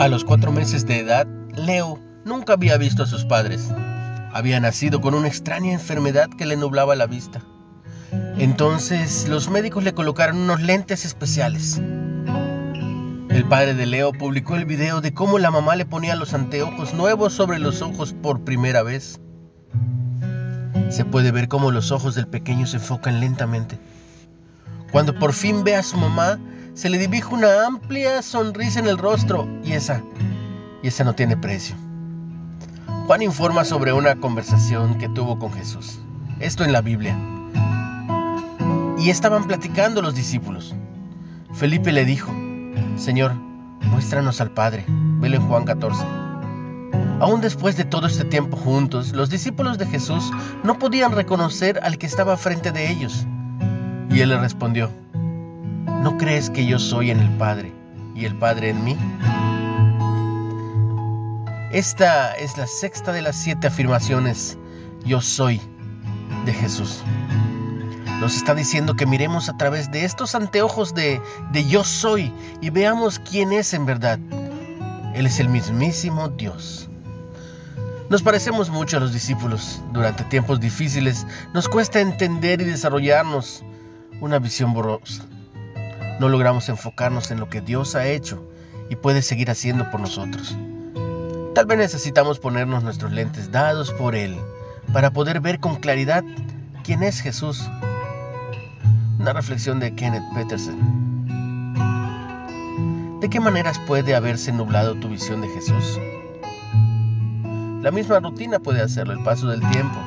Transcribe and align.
A 0.00 0.06
los 0.06 0.24
cuatro 0.24 0.52
meses 0.52 0.86
de 0.86 1.00
edad, 1.00 1.26
Leo 1.56 1.98
nunca 2.24 2.52
había 2.52 2.76
visto 2.76 3.02
a 3.02 3.06
sus 3.06 3.24
padres. 3.24 3.68
Había 4.32 4.60
nacido 4.60 5.00
con 5.00 5.12
una 5.14 5.26
extraña 5.26 5.72
enfermedad 5.72 6.28
que 6.30 6.46
le 6.46 6.56
nublaba 6.56 6.94
la 6.94 7.08
vista. 7.08 7.42
Entonces 8.38 9.28
los 9.28 9.50
médicos 9.50 9.82
le 9.82 9.94
colocaron 9.94 10.38
unos 10.38 10.60
lentes 10.60 11.04
especiales. 11.04 11.78
El 13.28 13.44
padre 13.48 13.74
de 13.74 13.86
Leo 13.86 14.12
publicó 14.12 14.54
el 14.54 14.66
video 14.66 15.00
de 15.00 15.12
cómo 15.12 15.40
la 15.40 15.50
mamá 15.50 15.74
le 15.74 15.84
ponía 15.84 16.14
los 16.14 16.32
anteojos 16.32 16.94
nuevos 16.94 17.32
sobre 17.32 17.58
los 17.58 17.82
ojos 17.82 18.12
por 18.12 18.44
primera 18.44 18.84
vez. 18.84 19.20
Se 20.90 21.04
puede 21.04 21.32
ver 21.32 21.48
cómo 21.48 21.72
los 21.72 21.90
ojos 21.90 22.14
del 22.14 22.28
pequeño 22.28 22.68
se 22.68 22.76
enfocan 22.76 23.18
lentamente. 23.18 23.80
Cuando 24.92 25.18
por 25.18 25.32
fin 25.32 25.64
ve 25.64 25.74
a 25.74 25.82
su 25.82 25.96
mamá, 25.96 26.38
se 26.78 26.88
le 26.88 26.98
dibuja 26.98 27.34
una 27.34 27.66
amplia 27.66 28.22
sonrisa 28.22 28.78
en 28.78 28.86
el 28.86 28.98
rostro 28.98 29.48
y 29.64 29.72
esa, 29.72 30.00
y 30.80 30.86
esa 30.86 31.02
no 31.02 31.12
tiene 31.12 31.36
precio. 31.36 31.74
Juan 33.08 33.20
informa 33.22 33.64
sobre 33.64 33.92
una 33.92 34.14
conversación 34.14 34.96
que 34.96 35.08
tuvo 35.08 35.40
con 35.40 35.52
Jesús. 35.52 35.98
Esto 36.38 36.62
en 36.62 36.70
la 36.72 36.80
Biblia. 36.80 37.18
Y 38.96 39.10
estaban 39.10 39.48
platicando 39.48 40.02
los 40.02 40.14
discípulos. 40.14 40.72
Felipe 41.52 41.90
le 41.90 42.04
dijo, 42.04 42.32
Señor, 42.96 43.34
muéstranos 43.82 44.40
al 44.40 44.52
Padre. 44.52 44.84
Velo 44.86 45.34
en 45.34 45.48
Juan 45.48 45.64
14. 45.64 46.00
Aún 47.18 47.40
después 47.40 47.76
de 47.76 47.86
todo 47.86 48.06
este 48.06 48.24
tiempo 48.24 48.56
juntos, 48.56 49.10
los 49.14 49.30
discípulos 49.30 49.78
de 49.78 49.86
Jesús 49.86 50.30
no 50.62 50.78
podían 50.78 51.10
reconocer 51.10 51.80
al 51.82 51.98
que 51.98 52.06
estaba 52.06 52.36
frente 52.36 52.70
de 52.70 52.88
ellos. 52.88 53.26
Y 54.10 54.20
él 54.20 54.28
le 54.28 54.38
respondió, 54.38 54.92
¿no 56.02 56.16
crees 56.16 56.50
que 56.50 56.66
yo 56.66 56.78
soy 56.78 57.10
en 57.10 57.20
el 57.20 57.30
Padre 57.36 57.72
y 58.14 58.24
el 58.24 58.34
Padre 58.36 58.70
en 58.70 58.84
mí? 58.84 58.96
Esta 61.72 62.34
es 62.34 62.56
la 62.56 62.66
sexta 62.66 63.12
de 63.12 63.22
las 63.22 63.36
siete 63.36 63.66
afirmaciones, 63.66 64.56
yo 65.04 65.20
soy, 65.20 65.60
de 66.46 66.54
Jesús. 66.54 67.02
Nos 68.20 68.36
está 68.36 68.54
diciendo 68.54 68.96
que 68.96 69.06
miremos 69.06 69.48
a 69.48 69.56
través 69.56 69.92
de 69.92 70.04
estos 70.04 70.34
anteojos 70.34 70.94
de, 70.94 71.20
yo 71.68 71.84
soy 71.84 72.32
y 72.60 72.70
veamos 72.70 73.18
quién 73.18 73.52
es 73.52 73.74
en 73.74 73.86
verdad. 73.86 74.18
Él 75.14 75.26
es 75.26 75.40
el 75.40 75.48
mismísimo 75.48 76.28
Dios. 76.28 76.88
Nos 78.08 78.22
parecemos 78.22 78.70
mucho 78.70 78.96
a 78.96 79.00
los 79.00 79.12
discípulos. 79.12 79.82
Durante 79.92 80.24
tiempos 80.24 80.58
difíciles 80.58 81.26
nos 81.52 81.68
cuesta 81.68 82.00
entender 82.00 82.60
y 82.60 82.64
desarrollarnos 82.64 83.62
una 84.20 84.38
visión 84.38 84.72
borrosa. 84.72 85.24
No 86.18 86.28
logramos 86.28 86.68
enfocarnos 86.68 87.30
en 87.30 87.38
lo 87.38 87.48
que 87.48 87.60
Dios 87.60 87.94
ha 87.94 88.06
hecho 88.06 88.42
y 88.90 88.96
puede 88.96 89.22
seguir 89.22 89.50
haciendo 89.50 89.90
por 89.90 90.00
nosotros. 90.00 90.56
Tal 91.54 91.66
vez 91.66 91.78
necesitamos 91.78 92.38
ponernos 92.38 92.82
nuestros 92.82 93.12
lentes 93.12 93.50
dados 93.52 93.92
por 93.92 94.14
Él 94.14 94.36
para 94.92 95.12
poder 95.12 95.40
ver 95.40 95.60
con 95.60 95.76
claridad 95.76 96.24
quién 96.82 97.02
es 97.02 97.20
Jesús. 97.20 97.68
Una 99.18 99.32
reflexión 99.32 99.80
de 99.80 99.94
Kenneth 99.94 100.24
Peterson. 100.34 100.98
¿De 103.20 103.28
qué 103.28 103.40
maneras 103.40 103.78
puede 103.80 104.14
haberse 104.14 104.52
nublado 104.52 104.94
tu 104.94 105.08
visión 105.08 105.40
de 105.40 105.48
Jesús? 105.48 105.98
La 107.82 107.90
misma 107.90 108.20
rutina 108.20 108.58
puede 108.58 108.80
hacerlo, 108.80 109.12
el 109.12 109.22
paso 109.22 109.48
del 109.48 109.60
tiempo. 109.70 109.98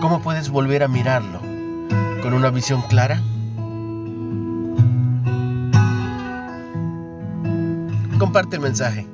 ¿Cómo 0.00 0.20
puedes 0.22 0.50
volver 0.50 0.82
a 0.82 0.88
mirarlo? 0.88 1.40
¿Con 2.22 2.34
una 2.34 2.50
visión 2.50 2.82
clara? 2.82 3.20
Comparte 8.36 8.56
el 8.56 8.62
mensaje. 8.62 9.06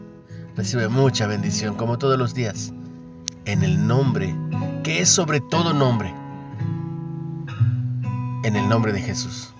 Recibe 0.57 0.89
mucha 0.89 1.29
bendición 1.29 1.77
como 1.77 1.97
todos 1.97 2.19
los 2.19 2.35
días. 2.35 2.73
En 3.45 3.63
el 3.63 3.87
nombre 3.87 4.35
que 4.83 5.01
es 5.01 5.11
sobre 5.11 5.39
todo 5.39 5.73
nombre. 5.73 6.13
En 8.43 8.57
el 8.57 8.69
nombre 8.69 8.93
de 8.93 9.01
Jesús. 9.01 9.55